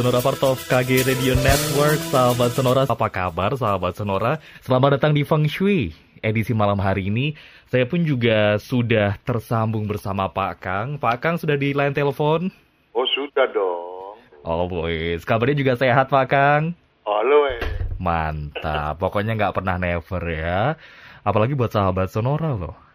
Sonora 0.00 0.24
part 0.24 0.40
of 0.48 0.56
KG 0.64 1.04
Radio 1.04 1.36
Network. 1.44 2.00
Sahabat 2.08 2.56
Sonora, 2.56 2.88
apa 2.88 3.12
kabar 3.12 3.52
sahabat 3.52 4.00
Sonora? 4.00 4.40
Selamat 4.64 4.96
datang 4.96 5.12
di 5.12 5.28
Feng 5.28 5.44
Shui 5.44 5.92
Edisi 6.24 6.56
malam 6.56 6.80
hari 6.80 7.12
ini. 7.12 7.36
Saya 7.68 7.84
pun 7.84 8.00
juga 8.00 8.56
sudah 8.56 9.20
tersambung 9.28 9.84
bersama 9.84 10.32
Pak 10.32 10.54
Kang. 10.56 10.88
Pak 10.96 11.20
Kang 11.20 11.36
sudah 11.36 11.52
di 11.60 11.76
line 11.76 11.92
telepon? 11.92 12.48
Oh 12.96 13.04
sudah 13.12 13.44
dong. 13.52 14.16
Oh 14.40 14.64
boys, 14.72 15.20
kabarnya 15.28 15.60
juga 15.60 15.76
sehat 15.76 16.08
Pak 16.08 16.32
Kang? 16.32 16.72
Halo 17.04 17.52
eh. 17.52 17.60
Mantap, 18.00 18.96
pokoknya 18.96 19.36
nggak 19.36 19.52
pernah 19.52 19.76
never 19.76 20.24
ya. 20.32 20.80
Apalagi 21.28 21.52
buat 21.52 21.76
sahabat 21.76 22.08
Sonora 22.08 22.56
loh. 22.56 22.72
Oh, 22.72 22.89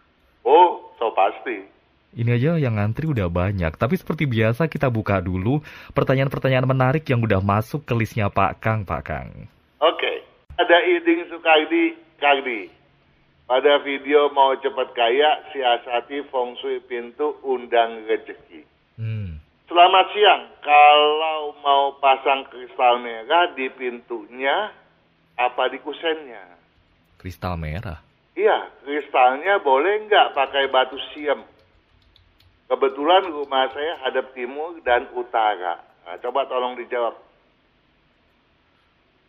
ini 2.15 2.31
aja 2.31 2.55
yang 2.55 2.79
ngantri 2.79 3.11
udah 3.11 3.27
banyak, 3.27 3.75
tapi 3.75 3.99
seperti 3.99 4.23
biasa 4.23 4.71
kita 4.71 4.87
buka 4.87 5.19
dulu 5.19 5.59
pertanyaan-pertanyaan 5.91 6.63
menarik 6.63 7.03
yang 7.11 7.19
udah 7.19 7.43
masuk 7.43 7.83
ke 7.83 7.91
listnya 7.91 8.31
Pak 8.31 8.63
Kang, 8.63 8.87
Pak 8.87 9.01
Kang. 9.03 9.29
Oke, 9.83 10.23
ada 10.55 10.77
Iding 10.87 11.27
Sukardi, 11.27 11.99
Kardi. 12.23 12.71
Pada 13.45 13.77
video 13.83 14.31
mau 14.31 14.55
cepat 14.57 14.95
kaya, 14.95 15.43
siasati 15.51 16.23
feng 16.31 16.55
shui 16.63 16.79
pintu 16.87 17.35
undang 17.43 18.07
rezeki. 18.09 18.63
Hmm. 18.97 19.37
Selamat 19.67 20.07
siang, 20.15 20.43
kalau 20.63 21.53
mau 21.59 21.99
pasang 21.99 22.47
kristal 22.47 23.03
merah 23.03 23.51
di 23.53 23.67
pintunya, 23.75 24.71
apa 25.35 25.67
di 25.67 25.77
kusennya? 25.83 26.57
Kristal 27.19 27.59
merah? 27.59 27.99
Iya, 28.39 28.71
kristalnya 28.87 29.59
boleh 29.59 30.07
nggak 30.07 30.31
pakai 30.31 30.71
batu 30.71 30.95
siem? 31.11 31.43
Kebetulan 32.65 33.29
rumah 33.29 33.69
saya 33.69 33.93
hadap 34.01 34.33
timur 34.33 34.81
dan 34.81 35.05
utara. 35.13 35.85
Nah, 36.05 36.17
coba 36.17 36.49
tolong 36.49 36.73
dijawab. 36.73 37.13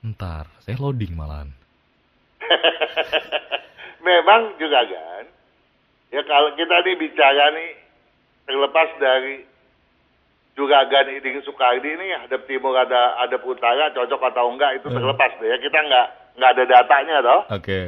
Ntar, 0.01 0.49
saya 0.65 0.81
loading 0.81 1.13
malahan. 1.13 1.53
Memang 4.07 4.57
juga 4.57 4.89
kan. 4.89 5.25
Ya 6.09 6.23
kalau 6.25 6.57
kita 6.57 6.81
nih 6.81 6.97
bicara 6.97 7.53
nih 7.53 7.71
terlepas 8.49 8.89
dari 8.97 9.45
juragan 10.57 11.13
Iding 11.21 11.45
Sukardi 11.45 11.93
ini 11.93 12.17
hadap 12.17 12.49
timur 12.49 12.73
ada 12.73 13.21
hadap 13.21 13.45
utara 13.45 13.93
cocok 13.93 14.33
atau 14.33 14.49
enggak 14.49 14.81
itu 14.81 14.89
terlepas 14.89 15.37
deh 15.37 15.51
ya 15.51 15.59
kita 15.61 15.77
nggak 15.77 16.07
nggak 16.41 16.51
ada 16.57 16.65
datanya 16.65 17.17
toh. 17.21 17.41
Oke. 17.53 17.61
Okay. 17.61 17.87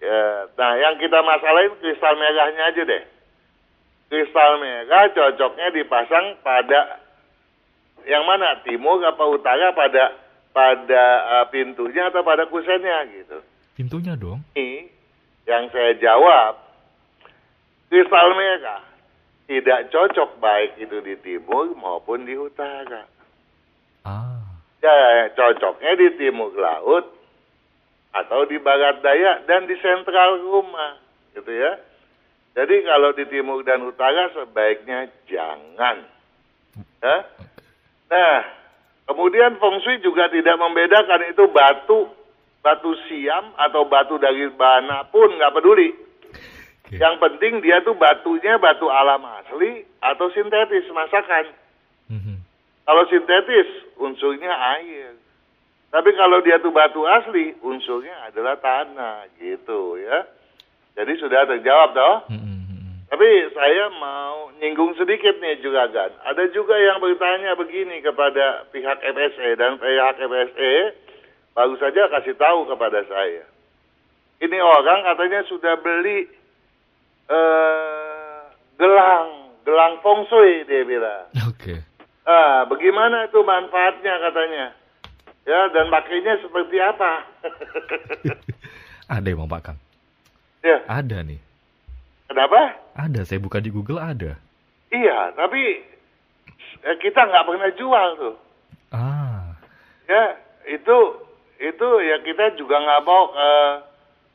Ya, 0.00 0.48
nah 0.56 0.72
yang 0.78 0.96
kita 0.96 1.20
masalahin 1.20 1.74
kristal 1.82 2.16
merahnya 2.16 2.62
aja 2.72 2.82
deh 2.86 3.02
kristal 4.08 4.60
merah 4.60 5.10
cocoknya 5.10 5.68
dipasang 5.74 6.38
pada 6.44 7.00
yang 8.04 8.24
mana 8.28 8.60
timur 8.62 9.00
apa 9.00 9.24
utara 9.26 9.72
pada 9.72 10.04
pada 10.54 11.02
uh, 11.40 11.46
pintunya 11.50 12.12
atau 12.12 12.22
pada 12.22 12.46
kusennya 12.46 13.10
gitu. 13.10 13.38
Pintunya 13.74 14.14
dong. 14.14 14.44
Ini 14.54 14.86
yang 15.48 15.68
saya 15.72 15.98
jawab 15.98 16.60
kristal 17.90 18.36
merah 18.38 18.94
tidak 19.44 19.92
cocok 19.92 20.40
baik 20.40 20.80
itu 20.80 20.96
di 21.04 21.14
timur 21.20 21.72
maupun 21.76 22.24
di 22.24 22.32
utara. 22.36 23.04
Ah. 24.04 24.40
Ya, 24.84 25.32
cocoknya 25.32 25.96
di 25.96 26.08
timur 26.20 26.52
laut 26.56 27.08
atau 28.12 28.44
di 28.44 28.60
barat 28.60 29.00
daya 29.00 29.40
dan 29.48 29.64
di 29.64 29.74
sentral 29.80 30.44
rumah, 30.44 31.00
gitu 31.32 31.48
ya. 31.50 31.80
Jadi 32.54 32.76
kalau 32.86 33.10
di 33.18 33.24
timur 33.26 33.66
dan 33.66 33.82
utara 33.82 34.30
sebaiknya 34.30 35.10
jangan. 35.26 36.06
Ya? 37.02 37.16
Nah, 38.14 38.38
kemudian 39.10 39.58
feng 39.58 39.82
shui 39.82 39.98
juga 39.98 40.30
tidak 40.30 40.54
membedakan 40.54 41.34
itu 41.34 41.44
batu 41.50 42.14
batu 42.64 42.96
siam 43.10 43.52
atau 43.60 43.84
batu 43.84 44.16
dari 44.16 44.48
mana 44.54 45.04
pun 45.10 45.34
nggak 45.34 45.52
peduli. 45.52 45.92
Okay. 46.88 46.96
Yang 47.02 47.14
penting 47.20 47.52
dia 47.60 47.82
tuh 47.84 47.98
batunya 47.98 48.56
batu 48.56 48.88
alam 48.88 49.20
asli 49.42 49.84
atau 50.00 50.30
sintetis 50.32 50.88
masakan. 50.94 51.52
Mm-hmm. 52.08 52.36
Kalau 52.86 53.02
sintetis 53.10 53.68
unsurnya 54.00 54.52
air. 54.78 55.12
Tapi 55.90 56.10
kalau 56.16 56.42
dia 56.42 56.58
tuh 56.58 56.70
batu 56.70 57.02
asli 57.02 57.54
unsurnya 57.60 58.30
adalah 58.30 58.56
tanah 58.62 59.28
gitu 59.36 60.00
ya. 60.00 60.24
Jadi 60.94 61.12
sudah 61.18 61.46
terjawab 61.50 61.90
toh. 61.94 62.16
Mm-hmm. 62.30 62.54
Tapi 63.10 63.28
saya 63.54 63.84
mau 63.98 64.50
nyinggung 64.58 64.94
sedikit 64.98 65.38
nih 65.38 65.62
juga 65.62 65.86
kan. 65.90 66.10
Ada 66.26 66.50
juga 66.50 66.74
yang 66.74 66.98
bertanya 66.98 67.54
begini 67.58 68.02
kepada 68.02 68.66
pihak 68.74 68.98
FSE 69.02 69.54
dan 69.58 69.78
pihak 69.78 70.18
FSE 70.18 70.74
baru 71.54 71.74
saja 71.78 72.10
kasih 72.10 72.34
tahu 72.34 72.66
kepada 72.66 73.06
saya. 73.06 73.46
Ini 74.42 74.58
orang 74.58 75.06
katanya 75.06 75.40
sudah 75.46 75.78
beli 75.78 76.26
uh, 77.30 78.50
gelang, 78.74 79.54
gelang 79.62 79.94
feng 80.02 80.26
shui 80.26 80.66
dia 80.66 80.82
bilang. 80.82 81.30
Oke. 81.46 81.78
Okay. 81.78 81.78
Ah, 82.24 82.64
bagaimana 82.64 83.28
itu 83.28 83.44
manfaatnya 83.44 84.14
katanya? 84.16 84.66
Ya, 85.44 85.68
dan 85.76 85.92
pakainya 85.92 86.40
seperti 86.40 86.80
apa? 86.80 87.20
Ada 89.14 89.28
emang 89.28 89.44
Pak 89.44 89.60
Kang? 89.60 89.78
Ya. 90.64 90.80
Ada 90.88 91.20
nih. 91.20 91.40
Kenapa? 92.24 92.80
Ada, 92.96 93.28
saya 93.28 93.36
buka 93.36 93.60
di 93.60 93.68
Google 93.68 94.00
ada. 94.00 94.40
Iya, 94.88 95.36
tapi 95.36 95.60
eh, 96.80 96.96
kita 97.04 97.20
nggak 97.20 97.44
pernah 97.44 97.70
jual 97.76 98.08
tuh. 98.16 98.36
Ah. 98.88 99.60
Ya, 100.08 100.40
itu 100.64 100.96
itu 101.60 101.88
ya 102.00 102.16
kita 102.24 102.56
juga 102.56 102.80
nggak 102.80 103.04
mau 103.04 103.28
uh, 103.36 103.84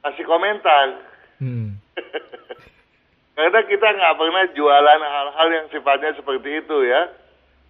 kasih 0.06 0.26
komentar. 0.30 1.02
Hmm. 1.42 1.82
Karena 3.36 3.60
kita 3.66 3.88
nggak 3.90 4.18
pernah 4.20 4.46
jualan 4.54 5.02
hal-hal 5.02 5.48
yang 5.50 5.68
sifatnya 5.74 6.14
seperti 6.14 6.62
itu 6.62 6.78
ya. 6.86 7.10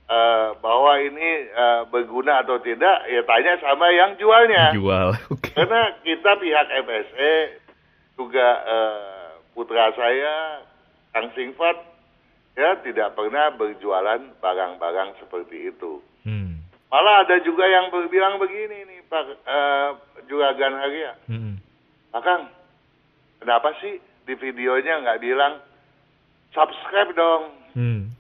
Uh, 0.10 0.58
bahwa 0.58 0.98
ini 0.98 1.46
uh, 1.54 1.86
berguna 1.86 2.42
atau 2.42 2.58
tidak, 2.58 3.06
ya 3.06 3.22
tanya 3.30 3.62
sama 3.62 3.94
yang 3.94 4.18
jualnya. 4.20 4.76
Jual. 4.76 5.16
Okay. 5.40 5.56
Karena 5.56 5.96
kita 6.04 6.36
pihak 6.36 6.68
FSE 6.84 7.34
juga 8.20 8.48
uh, 8.68 9.40
putra 9.56 9.96
saya 9.96 10.68
Kang 11.16 11.32
Singfat 11.32 11.80
ya 12.60 12.76
tidak 12.84 13.16
pernah 13.16 13.56
berjualan 13.56 14.20
barang-barang 14.44 15.16
seperti 15.24 15.72
itu. 15.72 16.04
Hmm. 16.28 16.60
Malah 16.92 17.24
ada 17.24 17.40
juga 17.40 17.64
yang 17.64 17.88
berbilang 17.88 18.36
begini 18.36 18.84
nih 18.84 19.00
Pak 19.08 19.24
uh, 19.48 19.90
Juragan 20.28 20.76
Haria. 20.76 21.16
Hmm. 21.32 21.64
Pak 22.12 22.22
Kang, 22.28 22.52
kenapa 23.40 23.72
sih 23.80 24.04
di 24.28 24.36
videonya 24.36 25.00
nggak 25.00 25.22
bilang 25.24 25.64
subscribe 26.52 27.16
dong? 27.16 27.44
Hmm. 27.72 28.12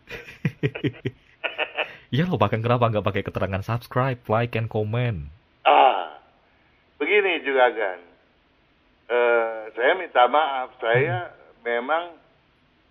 Iya 2.09 2.25
loh, 2.25 2.41
bahkan 2.41 2.65
kenapa 2.65 2.89
nggak 2.89 3.05
pakai 3.05 3.21
keterangan 3.21 3.61
subscribe, 3.61 4.17
like, 4.25 4.57
and 4.57 4.65
comment? 4.65 5.29
Ah, 5.61 6.17
begini 6.97 7.45
juga 7.45 7.69
kan 7.69 8.01
eh, 9.09 9.61
saya 9.73 9.91
minta 9.97 10.29
maaf, 10.29 10.77
saya 10.77 11.33
memang 11.65 12.15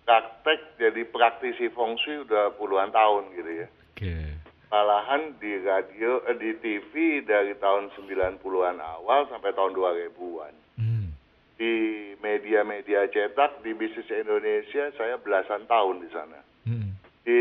praktek 0.03 0.81
jadi 0.81 1.01
praktisi 1.07 1.69
feng 1.71 1.95
shui 2.01 2.25
udah 2.25 2.53
puluhan 2.59 2.91
tahun 2.91 3.29
gitu 3.37 3.51
ya. 3.65 3.67
Okay. 3.95 4.25
Malahan 4.69 5.33
di 5.41 5.53
radio, 5.65 6.21
eh, 6.29 6.37
di 6.37 6.51
TV 6.61 7.23
dari 7.25 7.57
tahun 7.57 7.89
90-an 7.93 8.77
awal 8.77 9.25
sampai 9.29 9.53
tahun 9.53 9.73
2000-an. 9.73 10.53
Hmm. 10.77 11.09
Di 11.57 11.73
media-media 12.21 13.09
cetak 13.09 13.65
di 13.65 13.73
bisnis 13.73 14.07
Indonesia 14.09 14.93
saya 14.95 15.17
belasan 15.17 15.65
tahun 15.65 16.05
di 16.05 16.09
sana. 16.13 16.39
Hmm. 16.65 16.93
Di 17.25 17.39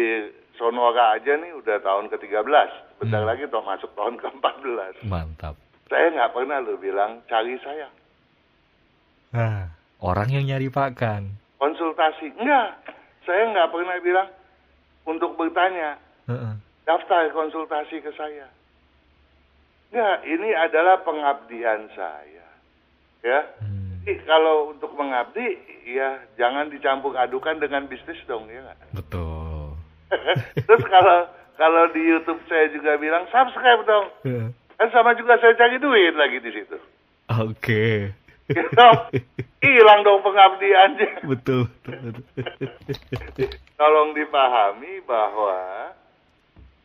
Sonora 0.59 1.15
aja 1.15 1.39
nih 1.39 1.55
udah 1.55 1.79
tahun 1.81 2.11
ke-13. 2.11 2.99
Bentar 2.99 3.23
hmm. 3.23 3.31
lagi 3.31 3.45
toh 3.47 3.63
masuk 3.63 3.95
tahun 3.95 4.19
ke-14. 4.19 5.07
Mantap. 5.07 5.55
Saya 5.89 6.13
nggak 6.13 6.33
pernah 6.35 6.59
lo 6.61 6.77
bilang 6.77 7.23
cari 7.31 7.57
saya. 7.63 7.89
Nah. 9.33 9.79
Orang 9.99 10.31
yang 10.31 10.47
nyari 10.47 10.71
Pak 10.71 10.95
Kang. 10.95 11.35
Konsultasi. 11.59 12.31
Enggak. 12.39 12.79
Saya 13.27 13.51
nggak 13.51 13.71
pernah 13.75 13.99
bilang 13.99 14.31
untuk 15.03 15.35
bertanya. 15.35 15.99
Heeh. 16.31 16.55
Daftar 16.87 17.35
konsultasi 17.35 17.99
ke 17.99 18.15
saya. 18.15 18.47
Enggak, 19.91 20.17
ini 20.23 20.55
adalah 20.55 21.03
pengabdian 21.03 21.91
saya. 21.99 22.47
Ya. 23.27 23.41
Hmm, 23.59 23.99
Jadi 24.07 24.23
kalau 24.23 24.71
untuk 24.71 24.95
mengabdi, 24.95 25.59
ya 25.83 26.23
jangan 26.39 26.71
dicampur 26.71 27.19
adukan 27.19 27.59
dengan 27.59 27.91
bisnis 27.91 28.23
dong, 28.31 28.47
ya 28.47 28.63
nggak? 28.63 28.79
betul. 28.95 29.75
Terus 30.69 30.85
kalau 30.87 31.27
kalau 31.59 31.91
di 31.91 32.01
YouTube 32.07 32.39
saya 32.47 32.71
juga 32.71 32.95
bilang 33.03 33.27
subscribe 33.35 33.83
dong. 33.83 34.07
Heeh. 34.23 34.49
Kan 34.79 34.89
sama 34.95 35.19
juga 35.19 35.35
saya 35.43 35.59
cari 35.59 35.83
duit 35.83 36.15
lagi 36.15 36.39
di 36.39 36.55
situ. 36.55 36.79
Oke. 37.35 38.15
Gitu. 38.15 38.28
Hilang 39.59 40.01
dong 40.03 40.23
pengabdiannya. 40.23 41.27
betul. 41.27 41.67
Tolong 43.79 44.11
dipahami 44.13 45.05
bahwa 45.05 45.93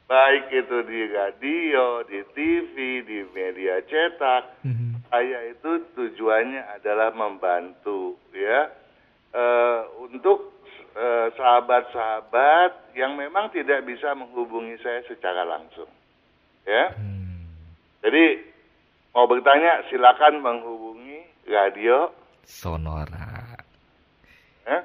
baik 0.05 0.51
itu 0.51 0.77
di 0.83 1.01
radio, 1.09 2.03
di 2.03 2.19
TV, 2.33 2.75
di 3.01 3.19
media 3.31 3.79
cetak, 3.81 4.61
Mhm. 4.61 5.07
saya 5.07 5.39
itu 5.49 5.71
tujuannya 5.93 6.61
adalah 6.73 7.13
membantu 7.13 8.19
ya 8.31 8.69
eh, 9.33 9.79
untuk 9.97 10.53
eh, 10.93 11.27
sahabat-sahabat 11.33 12.93
yang 12.93 13.17
memang 13.17 13.49
tidak 13.49 13.81
bisa 13.81 14.13
menghubungi 14.13 14.77
saya 14.77 15.01
secara 15.03 15.41
langsung. 15.41 15.89
Ya. 16.63 16.93
Hmm, 16.93 17.49
Jadi 18.05 18.45
mau 19.09 19.25
bertanya 19.25 19.89
silakan 19.89 20.37
menghubungi 20.37 20.82
radio 21.53 22.09
Sonora. 22.43 23.53
ya. 24.65 24.79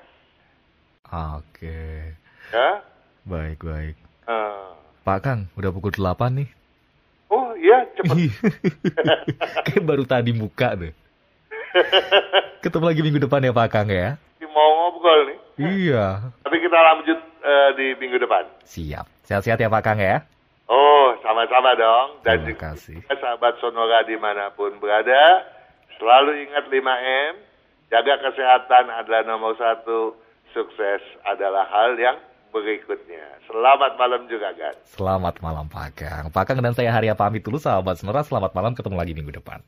Oke. 1.09 2.13
ya. 2.53 2.69
Baik, 3.25 3.59
baik. 3.61 3.97
Eh, 4.29 4.69
Pak 5.03 5.19
Kang, 5.25 5.41
udah 5.57 5.73
pukul 5.73 5.91
8 5.91 6.37
nih. 6.37 6.49
oh 7.29 7.53
iya 7.57 7.85
cepet. 7.93 8.17
Kayak 9.67 9.85
baru 9.85 10.05
tadi 10.05 10.31
buka 10.33 10.77
deh. 10.77 10.93
Ketemu 12.65 12.85
lagi 12.85 13.01
minggu 13.01 13.21
depan 13.21 13.41
ya 13.41 13.53
Pak 13.53 13.69
Kang 13.69 13.89
ya. 13.89 14.17
mau 14.49 14.69
ngobrol 14.89 15.29
nih. 15.29 15.39
Iya. 15.59 16.07
Tapi 16.41 16.57
kita 16.59 16.77
lanjut 16.77 17.19
eh, 17.43 17.69
di 17.77 17.87
minggu 17.97 18.17
depan. 18.19 18.45
Siap. 18.65 19.07
Sehat-sehat 19.25 19.59
ya 19.59 19.69
Pak 19.69 19.83
Kang 19.83 20.01
ya. 20.01 20.25
Oh, 20.69 21.17
sama-sama 21.25 21.73
dong. 21.75 22.21
Dan 22.23 22.45
Terima 22.45 22.73
kasih. 22.73 23.01
sahabat 23.09 23.57
Sonora 23.59 24.05
di 24.05 24.17
mana 24.17 24.53
pun 24.53 24.77
berada, 24.77 25.41
selalu 25.99 26.49
ingat 26.49 26.65
5M, 26.71 27.35
jaga 27.91 28.15
kesehatan 28.23 28.89
adalah 28.89 29.23
nomor 29.27 29.59
satu, 29.59 30.17
sukses 30.55 31.03
adalah 31.27 31.67
hal 31.69 31.99
yang 31.99 32.17
berikutnya. 32.55 33.45
Selamat 33.45 33.99
malam 34.01 34.25
juga, 34.31 34.55
Gan. 34.57 34.75
Selamat 34.89 35.35
malam 35.45 35.69
Pak 35.69 35.89
Kang. 35.99 36.25
Pak 36.33 36.45
Kang 36.49 36.59
dan 36.65 36.73
saya 36.73 36.95
Haria 36.95 37.13
pamit 37.13 37.45
dulu 37.45 37.61
sahabat 37.61 38.01
Sonora. 38.01 38.25
Selamat 38.25 38.57
malam 38.57 38.73
ketemu 38.73 38.97
lagi 38.97 39.13
minggu 39.13 39.33
depan. 39.37 39.61